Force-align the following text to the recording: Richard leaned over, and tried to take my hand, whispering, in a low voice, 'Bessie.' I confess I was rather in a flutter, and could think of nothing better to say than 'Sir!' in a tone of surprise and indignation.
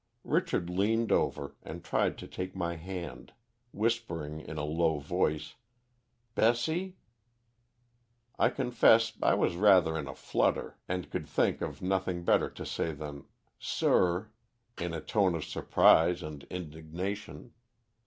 Richard 0.25 0.67
leaned 0.67 1.11
over, 1.11 1.53
and 1.61 1.83
tried 1.83 2.17
to 2.17 2.27
take 2.27 2.55
my 2.55 2.75
hand, 2.75 3.33
whispering, 3.71 4.39
in 4.39 4.57
a 4.57 4.63
low 4.65 4.97
voice, 4.97 5.53
'Bessie.' 6.33 6.97
I 8.39 8.49
confess 8.49 9.13
I 9.21 9.35
was 9.35 9.55
rather 9.55 9.95
in 9.99 10.07
a 10.07 10.15
flutter, 10.15 10.75
and 10.89 11.11
could 11.11 11.27
think 11.27 11.61
of 11.61 11.83
nothing 11.83 12.23
better 12.23 12.49
to 12.49 12.65
say 12.65 12.93
than 12.93 13.25
'Sir!' 13.59 14.31
in 14.79 14.91
a 14.95 15.01
tone 15.01 15.35
of 15.35 15.45
surprise 15.45 16.23
and 16.23 16.45
indignation. 16.49 17.53